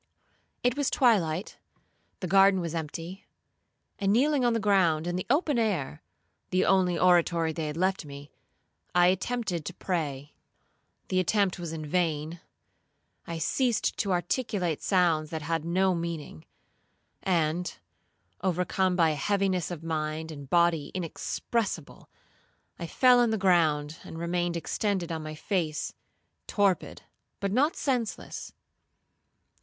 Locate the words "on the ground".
4.43-5.05, 23.19-23.99